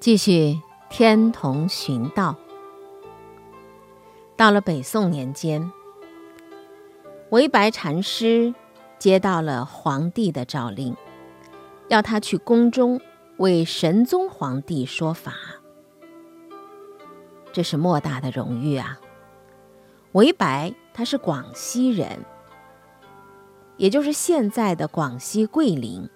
[0.00, 0.58] 继续
[0.88, 2.34] 天童寻道。
[4.34, 5.70] 到了北宋年间，
[7.28, 8.54] 韦白禅师
[8.98, 10.96] 接到了皇帝的诏令，
[11.88, 12.98] 要他去宫中
[13.36, 15.34] 为神宗皇帝说法。
[17.52, 18.98] 这是莫大的荣誉啊！
[20.12, 22.24] 韦白他是广西人，
[23.76, 26.08] 也就是现在的广西桂林。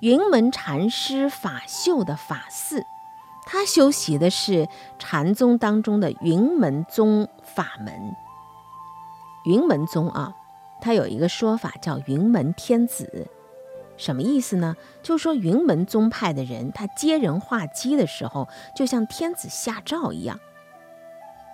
[0.00, 2.86] 云门禅师法秀的法寺，
[3.44, 4.66] 他修习的是
[4.98, 8.16] 禅宗当中的云门宗法门。
[9.44, 10.34] 云门宗啊，
[10.80, 13.28] 它有一个说法叫云门天子，
[13.98, 14.74] 什么意思呢？
[15.02, 20.40] 就说云门宗派的人，他接人画机的时候，就像天子下诏一样。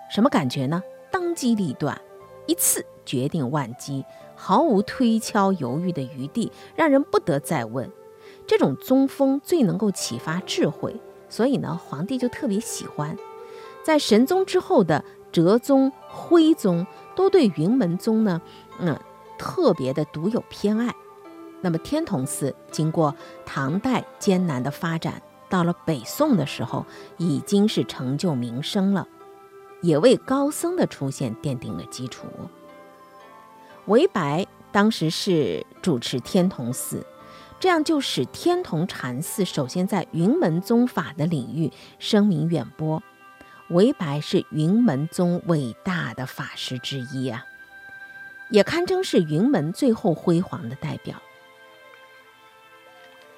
[0.09, 0.81] 什么感觉呢？
[1.11, 2.01] 当机立断，
[2.47, 4.05] 一次决定万机，
[4.37, 7.91] 毫无推敲犹豫的余地，让人不得再问。
[8.47, 13.17] 这种宗风最能够启发智慧，所以呢，皇帝就特别喜欢。
[13.83, 18.41] 在神宗之后的哲宗、徽宗都对云门宗呢，
[18.79, 18.99] 嗯，
[19.39, 20.95] 特别的独有偏爱。
[21.61, 29.09] 那么天童寺经过唐代艰难的发展，到了北宋的时候，已经是成就名声了，
[29.83, 32.27] 也为高僧的出现奠定了基础。
[33.87, 37.05] 韦白当时是主持天童寺。
[37.59, 43.03] 这样就使天童禅寺首先在云门宗法的领域声名远播。
[43.69, 47.45] 韦白是云门宗伟大的法师之一啊，
[48.51, 51.21] 也堪称是云门最后辉煌的代表。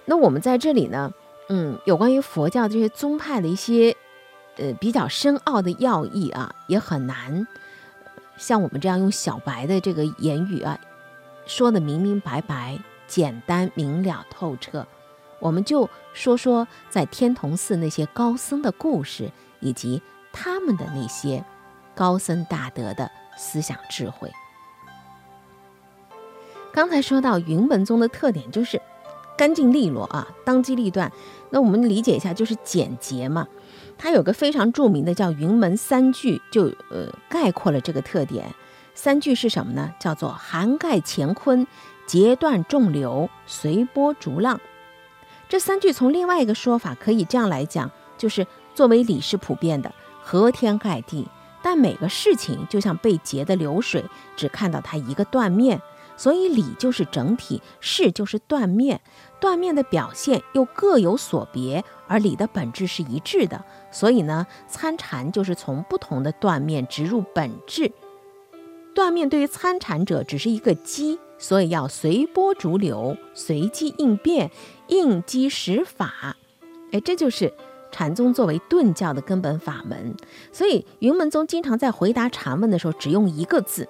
[0.05, 1.13] 那我们在这里呢，
[1.49, 3.97] 嗯，有关于佛教这些宗派的一些
[4.57, 7.47] 呃比较深奥的要义啊，也很难
[8.37, 10.79] 像我们这样用小白的这个言语啊
[11.47, 12.79] 说的明明白白。
[13.09, 14.87] 简单明了透彻，
[15.41, 20.01] 我们就说说在天童寺那些高僧的故事，以及
[20.33, 21.45] 他们的那些
[21.95, 24.31] 高僧大德的思想智慧。
[26.73, 28.81] 刚才说到云门宗的特点就是
[29.37, 31.11] 干净利落啊，当机立断。
[31.51, 33.49] 那我们理解一下，就是简洁嘛。
[33.97, 38.55] 它有个非常著名的叫云门三句，就呃概括了这个特点。
[38.95, 39.93] 三句是什么呢？
[39.99, 41.67] 叫做涵盖乾坤。
[42.09, 44.59] 截断众流，随波逐浪。
[45.47, 49.93] 这三句从另外一个说法可以这样来讲，就是作为理是普遍的，
[50.23, 51.29] 和天盖地。
[51.63, 54.03] 但每个事情就像被截的流水，
[54.37, 55.83] 只看到它一个断面。
[56.17, 59.01] 所以理就是整体，事就是断面。
[59.39, 63.63] 断面的表现又各有所别，而理的本质是一致的。
[63.91, 67.93] 所以呢，参禅就是从不同的断面植入本质。
[68.95, 71.21] 断面对于参禅者只是一个基。
[71.39, 74.51] 所以要随波逐流，随机应变，
[74.89, 76.37] 应机使法。
[76.91, 77.53] 哎，这就是
[77.93, 80.15] 禅宗作为顿教的根本法门。
[80.53, 83.89] 所以云门宗经常在回答禅问的时候只用一个字。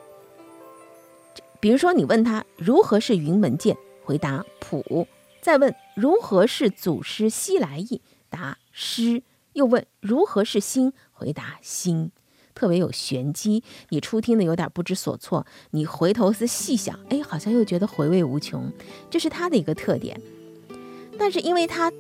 [1.61, 5.07] 比如说，你问他如何是云门剑，回答普；
[5.41, 9.23] 再问如何是祖师西来意，答师；
[9.55, 12.13] 又问如何是心，回答心。
[12.59, 18.73] 特别有玄机，你初听的有点不知所措，你回头是细想，哎，好像又觉得回味无穷，
[19.09, 20.21] 这是他的一个特点。
[21.17, 21.93] 但是因为他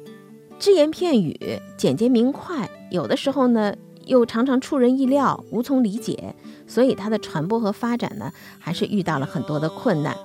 [0.58, 3.72] 只言片语，简洁明快，有的时候呢
[4.06, 6.34] 又常常出人意料，无从理解，
[6.66, 10.16] 所以他的传播和发展呢还是遇到了很多的困难。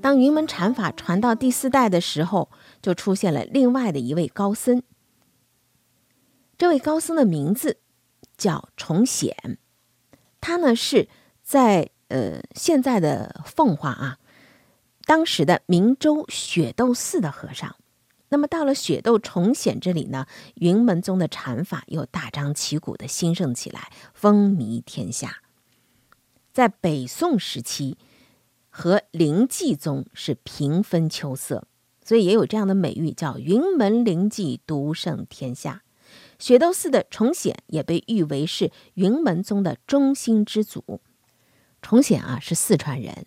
[0.00, 2.50] 当云门禅法传到第四代的时候，
[2.82, 4.82] 就出现了另外的一位高僧，
[6.56, 7.76] 这位高僧的名字。
[8.38, 9.58] 叫崇显，
[10.40, 11.08] 他呢是
[11.42, 14.18] 在呃现在的奉化啊，
[15.04, 17.76] 当时的明州雪窦寺的和尚。
[18.30, 20.26] 那么到了雪窦崇显这里呢，
[20.56, 25.42] 云门宗的禅法又大张旗鼓的兴盛起来，风靡天下。
[26.52, 27.96] 在北宋时期，
[28.68, 31.66] 和灵济宗是平分秋色，
[32.04, 35.82] 所以也有这样的美誉，叫云门灵济独胜天下。
[36.38, 41.00] 雪窦寺的崇显也被誉为是云门宗的中心之祖。
[41.82, 43.26] 崇显啊是四川人，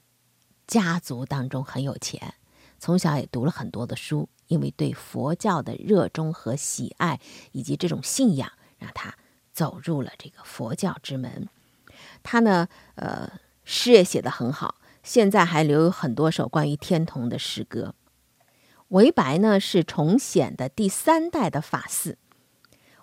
[0.65, 2.35] 家族当中很有钱，
[2.79, 7.19] 从小也读了很多的书，因为对佛教的热衷和喜爱，
[7.51, 9.15] 以及这种信仰，让他
[9.51, 11.49] 走入了这个佛教之门。
[12.23, 13.29] 他呢，呃，
[13.63, 17.93] 诗也写得很好，现在还留有很多首关于天童的诗歌。
[18.89, 22.15] 韦白呢是崇显的第三代的法嗣。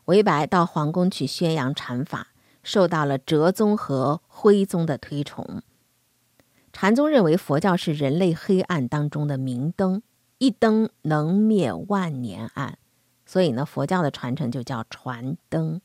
[0.08, 2.28] 韦白到皇宫去宣扬禅法，
[2.62, 5.62] 受到了哲宗和徽宗的推崇。
[6.72, 10.02] 禅宗认为佛教是人类黑暗当中的明灯，
[10.38, 12.78] 一灯能灭万年暗，
[13.26, 15.82] 所以呢，佛教的传承就叫传灯。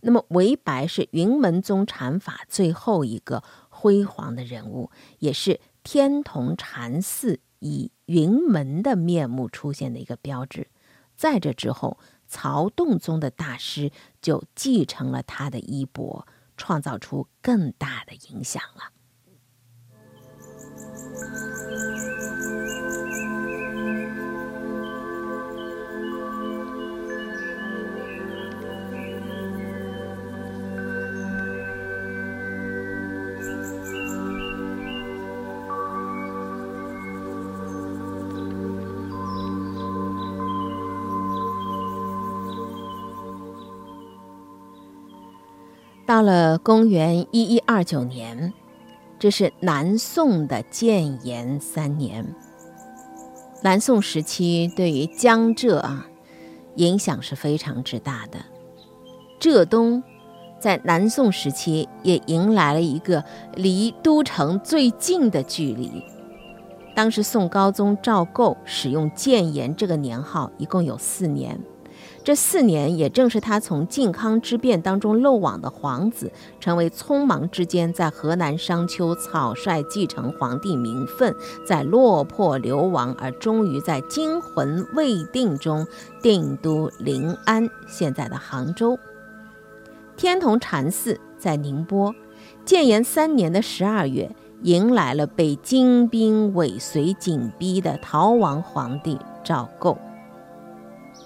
[0.00, 4.90] 那么韦白是云门宗禅法最后一个辉煌的人物，
[5.20, 10.66] 也是天童禅寺以云门的面目出现的一个标志。
[11.16, 11.96] 在这之后，
[12.26, 13.90] 曹洞宗的大师
[14.20, 16.26] 就继承了他的衣钵，
[16.56, 18.92] 创造出更大的影响了。
[46.06, 48.52] 到了公元一一二九年，
[49.18, 52.24] 这是南宋的建炎三年。
[53.60, 56.06] 南宋时期对于江浙啊
[56.76, 58.38] 影响是非常之大的。
[59.40, 60.00] 浙东
[60.60, 63.24] 在南宋时期也迎来了一个
[63.56, 65.90] 离都城最近的距离。
[66.94, 71.58] 当时宋高宗赵构使用建炎这个年号，一共有四年。
[72.26, 81.32] 这四年，也正是他从靖康之变当中漏网的皇子，成为匆忙之间在河南商丘草率继承皇帝名分，
[81.64, 85.86] 在落魄流亡，而终于在惊魂未定中
[86.20, 88.98] 定都临安（现在的杭州）。
[90.18, 92.12] 天童禅寺在宁波。
[92.64, 99.96] 建炎三年的十二月，迎来了被金兵尾随紧逼的逃亡皇帝赵构。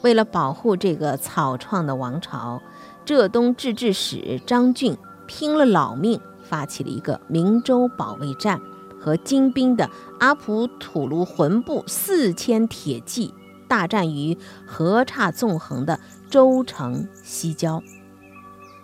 [0.03, 2.63] 为了保护这个草创的王朝，
[3.05, 8.61] 浙东制置使张俊拼了老命，发起了一个明州保卫战，
[8.99, 13.35] 和金兵的阿普土卢浑部四千铁骑
[13.69, 14.37] 大战于
[14.67, 16.01] 河岔纵横的
[16.31, 17.83] 州城西郊，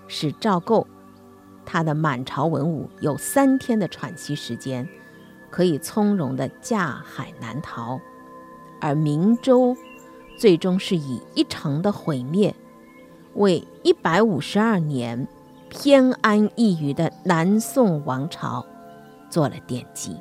[0.06, 0.86] 使赵构
[1.64, 4.86] 他的满朝文武有三天的喘息时间，
[5.50, 7.98] 可以从容地驾海南逃，
[8.82, 9.74] 而明州。
[10.36, 12.54] 最终是以一城的毁灭，
[13.34, 15.26] 为一百五十二年
[15.68, 18.64] 偏安一隅的南宋王朝
[19.30, 20.16] 做了奠基。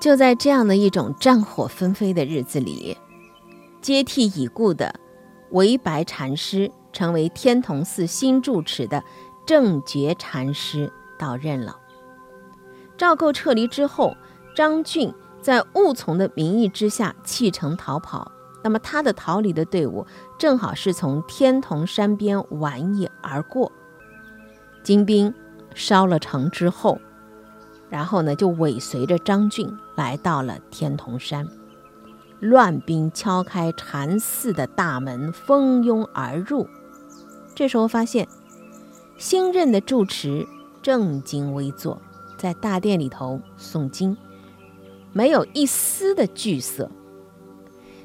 [0.00, 2.96] 就在这样的一种战火纷飞的日子里，
[3.82, 4.94] 接替已故的
[5.50, 9.02] 韦白禅师，成为天童寺新住持的
[9.44, 11.76] 正觉禅师到任了。
[12.98, 14.14] 赵构撤离之后，
[14.54, 18.30] 张俊在误从的名义之下弃城逃跑。
[18.62, 20.04] 那么他的逃离的队伍
[20.36, 23.70] 正好是从天童山边玩野而过。
[24.82, 25.32] 金兵
[25.74, 26.98] 烧了城之后，
[27.88, 31.46] 然后呢就尾随着张俊来到了天童山。
[32.40, 36.68] 乱兵敲开禅寺的大门，蜂拥而入。
[37.54, 38.26] 这时候发现
[39.16, 40.46] 新任的住持
[40.82, 42.00] 正襟危坐。
[42.38, 44.16] 在大殿里头诵经，
[45.12, 46.90] 没有一丝的惧色。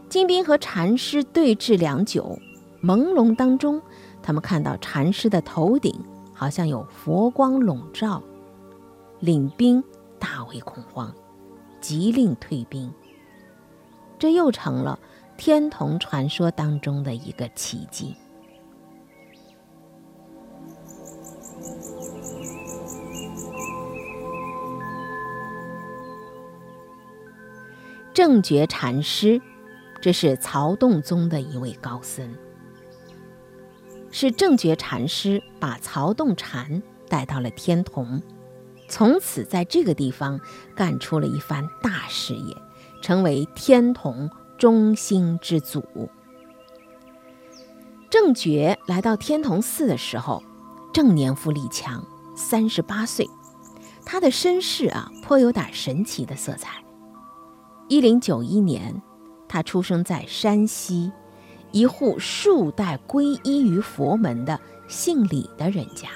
[0.09, 2.37] 金兵和禅师对峙良久，
[2.81, 3.81] 朦胧当中，
[4.21, 5.93] 他们看到禅师的头顶
[6.33, 8.21] 好像有佛光笼罩，
[9.19, 9.83] 领兵
[10.19, 11.13] 大为恐慌，
[11.79, 12.91] 急令退兵。
[14.19, 14.99] 这又成了
[15.37, 18.15] 天童传说当中的一个奇迹。
[28.13, 29.41] 正觉禅师，
[29.99, 32.31] 这是曹洞宗的一位高僧。
[34.11, 38.21] 是正觉禅师把曹洞禅带到了天童，
[38.87, 40.39] 从此在这个地方
[40.75, 42.55] 干出了一番大事业，
[43.01, 44.29] 成为天童
[44.59, 45.83] 中心之祖。
[48.11, 50.43] 正觉来到天童寺的时候，
[50.93, 52.05] 正年富力强，
[52.35, 53.27] 三十八岁，
[54.05, 56.83] 他的身世啊，颇有点神奇的色彩。
[57.89, 59.01] 一零九一年，
[59.47, 61.11] 他出生在山西
[61.71, 66.09] 一户数代皈依于佛门的姓李的人家。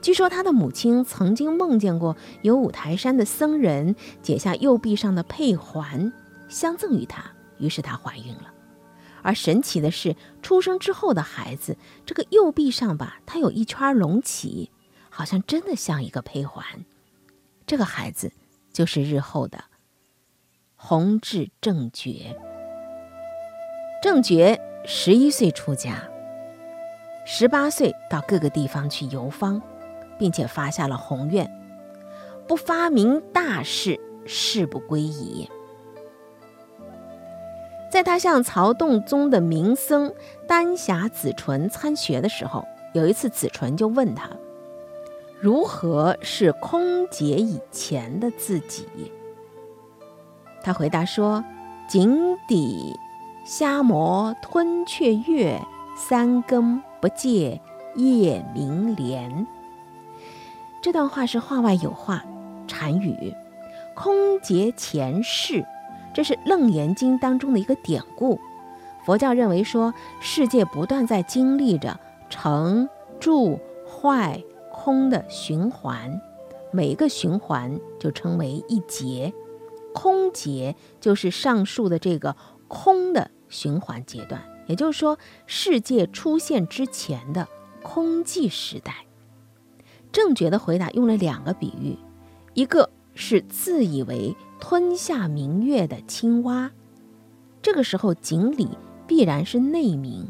[0.00, 6.12] 据说他的母亲曾经梦见过有五台山的僧人解下右臂上的佩环
[6.48, 8.54] 相赠于他，于是她怀孕了。
[9.22, 14.70] 而神奇的是，出生之后的孩子这个右臂上吧，他有一圈隆起，
[15.10, 16.64] 好像真的像一个佩环。
[17.66, 18.32] 这个孩子
[18.72, 19.64] 就是日后的。
[20.82, 22.34] 弘治正觉，
[24.02, 26.08] 正觉十一岁出家，
[27.26, 29.60] 十八岁到各个地方去游方，
[30.18, 31.48] 并且发下了宏愿：
[32.48, 35.50] 不发明大事，誓不归矣。
[37.92, 40.14] 在他向曹洞宗的名僧
[40.48, 44.30] 丹霞子纯参学的时候，有一次子纯就问他
[45.40, 48.86] ：“如何是空劫以前的自己？”
[50.62, 51.44] 他回答说
[51.88, 52.98] ：“井底
[53.44, 55.60] 虾蟆吞雀跃，
[55.96, 57.60] 三更不见
[57.96, 59.46] 夜明莲。”
[60.82, 62.24] 这段话是话外有话，
[62.66, 63.34] 禅语
[63.94, 65.64] “空劫前世”。
[66.12, 68.38] 这是《楞严经》当中的一个典故。
[69.04, 71.98] 佛教认为说，世界不断在经历着
[72.28, 72.88] 成、
[73.18, 76.20] 住、坏、空的循环，
[76.70, 79.32] 每一个循环就称为一劫。
[79.92, 82.36] 空劫就是上述的这个
[82.68, 87.48] 空的循环阶段，也就是说，世界出现之前的
[87.82, 89.06] 空寂时代。
[90.12, 91.96] 正觉的回答用了两个比喻，
[92.54, 94.36] 一个是自以为。
[94.62, 96.70] 吞下明月的青蛙，
[97.62, 98.68] 这个时候井里
[99.06, 100.26] 必然是内明；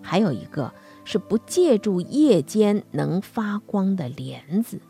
[0.00, 0.72] 还有一个
[1.04, 4.80] 是不借助夜间能发光的帘子，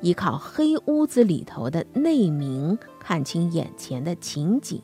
[0.00, 4.80] 依靠黑屋子里头的内明看清眼前的情景。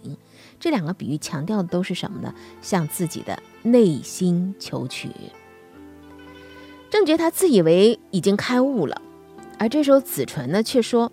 [0.58, 2.34] 这两个比喻强调的都是什么呢？
[2.60, 5.10] 向自己的内心求取。
[6.90, 9.00] 正觉他自以为已经开悟了，
[9.58, 11.10] 而这时候子纯呢却说。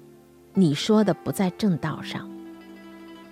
[0.55, 2.29] 你说的不在正道上。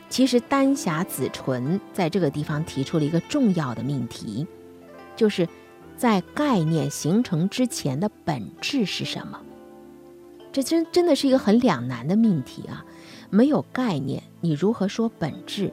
[0.08, 4.48] 其实丹霞子纯在这个地方提出了一个重要的命题，
[5.16, 5.50] 就是
[5.98, 9.42] 在概念形成之前的本质是什么？
[10.58, 12.84] 这真真的是一个很两难的命题啊！
[13.30, 15.72] 没有概念，你如何说本质？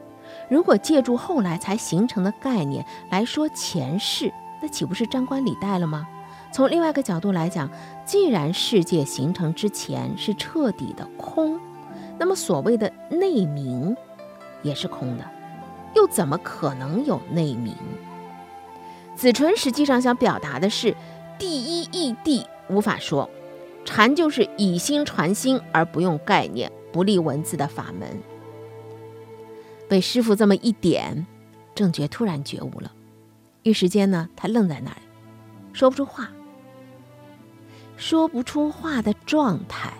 [0.50, 6.06] 如果借助后来才形成的概念来说前世，那岂不是张冠李戴了吗？
[6.52, 7.70] 从另外一个角度来讲，
[8.04, 11.58] 既然世界形成之前是彻底的空，
[12.18, 13.96] 那么所谓的内明
[14.62, 15.24] 也是空的，
[15.96, 17.74] 又怎么可能有内明？
[19.16, 20.94] 子纯实际上想表达的是，
[21.38, 23.30] 第一义谛无法说，
[23.84, 28.08] 禅就是以心传心而不用概念、不立文字的法门。
[29.88, 31.26] 被师傅这么一点，
[31.74, 32.90] 正觉突然觉悟了，
[33.62, 35.02] 一时间呢，他愣在那里，
[35.72, 36.30] 说不出话。
[37.96, 39.92] 说不出话的状态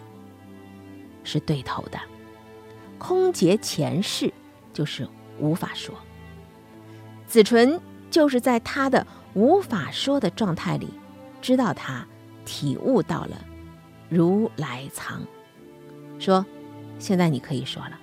[1.22, 2.00] 是对头的，
[2.98, 4.32] 空劫前世
[4.72, 5.06] 就是
[5.38, 5.94] 无法说。
[7.26, 10.88] 子纯就是在他的无法说的状态里，
[11.40, 12.04] 知道他
[12.44, 13.44] 体悟到了
[14.14, 15.20] 如来藏，
[16.18, 16.46] 说
[16.98, 17.98] ：“现在你可以说了。”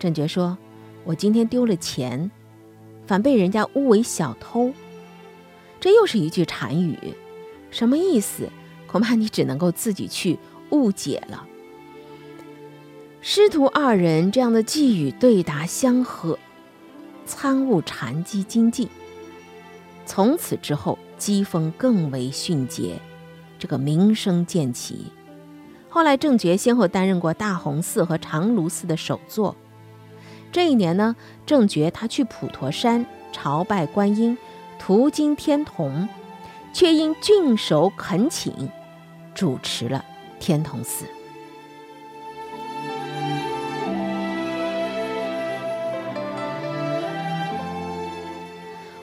[0.00, 0.56] 正觉说
[1.04, 2.30] ：“我今天丢了钱，
[3.06, 4.72] 反被人家诬为小偷。”
[5.78, 6.98] 这又是一句禅语，
[7.70, 8.48] 什么意思？
[8.86, 10.38] 恐怕你只能够自己去
[10.70, 11.46] 误解了。
[13.20, 16.38] 师徒二人这样的寄语对答相和，
[17.24, 18.88] 参悟禅机精进。
[20.06, 22.98] 从此之后，机锋更为迅捷，
[23.60, 25.12] 这个名声渐起。
[25.88, 29.54] 后来正觉先后担任过大洪寺和长芦寺的首座。
[30.50, 31.14] 这一年呢，
[31.46, 34.36] 正觉他去普陀山朝拜观音，
[34.78, 36.08] 途经天童，
[36.72, 38.68] 却因郡守恳请。
[39.32, 40.04] 主持了
[40.40, 41.06] 天童寺。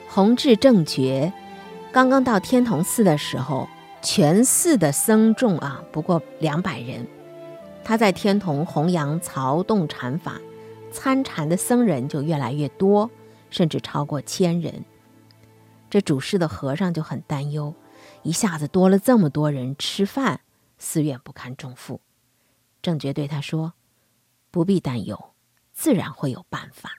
[0.08, 1.32] 弘治正觉
[1.92, 3.68] 刚刚到天童寺的时候，
[4.02, 7.06] 全寺的僧众啊不过两百人。
[7.84, 10.40] 他在天童弘扬曹洞禅法，
[10.92, 13.10] 参禅的僧人就越来越多，
[13.50, 14.84] 甚至超过千人。
[15.88, 17.74] 这主事的和尚就很担忧。
[18.22, 20.40] 一下子多了这么多人吃饭，
[20.78, 22.00] 寺院不堪重负。
[22.82, 23.72] 正觉对他说
[24.50, 25.30] ：“不必担忧，
[25.72, 26.92] 自然会有办法。”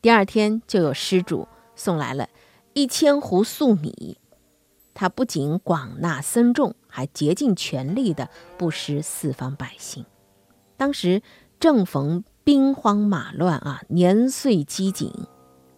[0.00, 2.28] 第二天就有施主送来了
[2.72, 4.18] 一千壶粟米，
[5.00, 10.04] 他不仅广纳僧众，还竭尽全力的布施四方百姓。
[10.76, 11.22] 当时
[11.60, 15.12] 正逢兵荒马乱啊，年岁饥馑，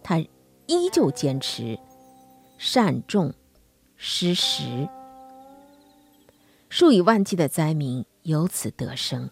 [0.01, 0.17] 他
[0.65, 1.77] 依旧坚持
[2.57, 3.35] 善种。
[3.95, 4.89] 施食，
[6.69, 9.29] 数以万计的灾民由此得生，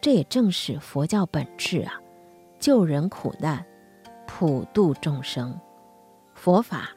[0.00, 2.00] 这也正是佛教本质啊！
[2.58, 3.66] 救人苦难，
[4.26, 5.60] 普度众生。
[6.34, 6.96] 佛法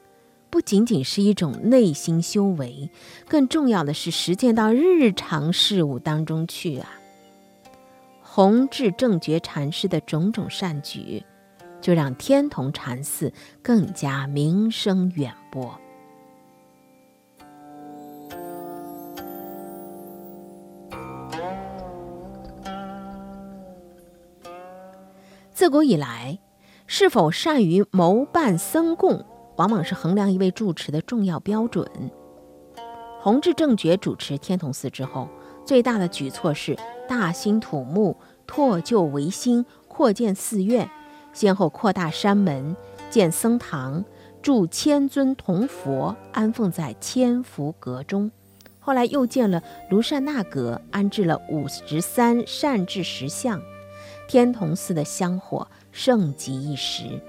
[0.55, 2.89] 不仅仅是一种内心修为
[3.27, 6.91] 更重要的是实践到日常事物当中去啊。
[8.21, 11.21] 弘治正觉禅师的种种善举
[11.81, 15.77] 就让天同禅寺更加名声远播。
[25.51, 26.39] 自古以来
[26.87, 29.25] 是否善于谋办僧供
[29.57, 31.87] 往往是衡量一位住持的重要标准。
[33.19, 35.27] 弘治正觉主持天童寺之后，
[35.65, 40.89] 最大的举措是大兴土木，拓旧维新，扩建寺院，
[41.33, 42.75] 先后扩大山门，
[43.09, 44.05] 建僧堂，
[44.41, 48.29] 铸千尊铜佛，安奉在千佛阁中。
[48.79, 53.59] 后来又建了卢善那阁，安置了五十三善智石像，
[54.27, 57.19] 天童寺的香火盛极一时。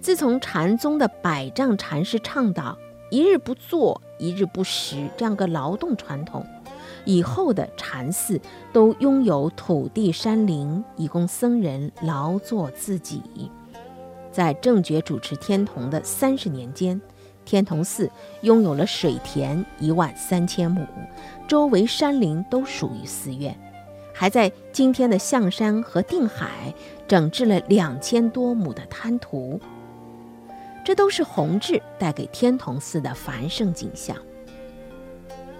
[0.00, 2.76] 自从禅宗的百丈禅师倡导
[3.10, 6.44] “一日不做，一日不食”这样个劳动传统，
[7.04, 8.40] 以后的禅寺
[8.72, 13.22] 都拥有土地山林，以供僧人劳作自己。
[14.32, 17.00] 在正觉主持天童的三十年间。
[17.44, 18.08] 天童寺
[18.42, 20.86] 拥有了水田一万三千亩，
[21.48, 23.58] 周围山林都属于寺院，
[24.14, 26.72] 还在今天的象山和定海
[27.08, 29.58] 整治了两千多亩的滩涂。
[30.84, 34.16] 这都是弘治带给天童寺的繁盛景象。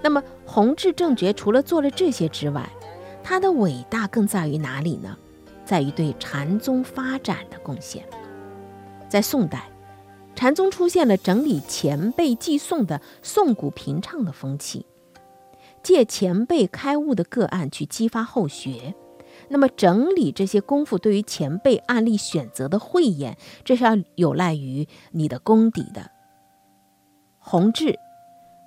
[0.03, 2.69] 那么，弘治正觉除了做了这些之外，
[3.23, 5.17] 他的伟大更在于哪里呢？
[5.65, 8.05] 在于对禅宗发展的贡献。
[9.09, 9.71] 在宋代。
[10.37, 14.87] 禅宗出现了整理前辈寄诵的诵古评唱的风气，
[15.83, 18.95] 借前辈开悟的个案去激发后学。
[19.51, 26.11] 那么，整理这些功夫对于前辈案例选择的慧眼，这是要有赖于你的功底的。
[27.39, 27.99] 弘治，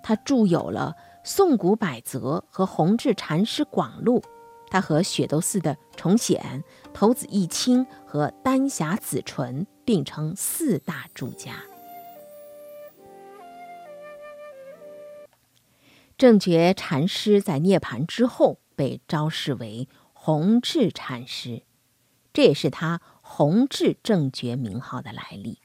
[0.04, 4.20] 他著有了《宋古百则》和《弘治禅师广录》，
[4.70, 9.66] 他和雪窦寺的重显、头子义清和丹霞子纯。
[9.86, 11.56] 并称四大著家。
[16.18, 19.90] 正觉禅师在涅盘之后被昭示为
[20.26, 21.64] 弘治禅师，
[22.32, 25.60] 这也是他弘治正觉名号的来历。